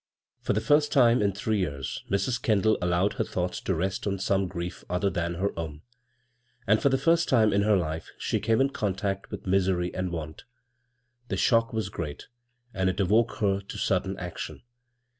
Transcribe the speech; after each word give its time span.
For 0.41 0.53
the 0.53 0.61
first 0.61 0.91
time 0.91 1.21
in 1.21 1.31
three 1.31 1.59
years 1.59 2.03
Mrs. 2.09 2.41
Kendall 2.41 2.75
allowed 2.81 3.13
her 3.13 3.23
thoughts 3.23 3.61
to 3.61 3.75
rest 3.75 4.07
on 4.07 4.17
some 4.17 4.47
grief 4.47 4.83
other 4.89 5.11
than 5.11 5.35
her 5.35 5.51
own; 5.55 5.81
and 6.65 6.81
for 6.81 6.89
the 6.89 6.97
first 6.97 7.29
time 7.29 7.53
in 7.53 7.61
her 7.61 7.77
life 7.77 8.09
she 8.17 8.39
came 8.39 8.59
in 8.61 8.69
contact 8.71 9.29
with 9.29 9.45
misery 9.45 9.93
and 9.93 10.11
want 10.11 10.43
The 11.27 11.37
shock 11.37 11.71
was 11.71 11.89
great, 11.89 12.29
and 12.73 12.89
it 12.89 12.99
awoke 12.99 13.33
her 13.41 13.59
to 13.61 13.77
sudden 13.77 14.17
action. 14.17 14.63